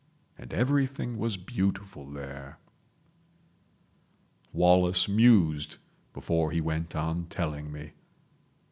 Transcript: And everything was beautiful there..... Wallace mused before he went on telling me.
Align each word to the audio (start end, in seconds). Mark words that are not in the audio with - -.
And 0.35 0.51
everything 0.51 1.19
was 1.19 1.37
beautiful 1.37 2.07
there..... 2.09 2.57
Wallace 4.51 5.07
mused 5.07 5.77
before 6.11 6.49
he 6.49 6.59
went 6.59 6.95
on 6.95 7.25
telling 7.27 7.71
me. 7.71 7.91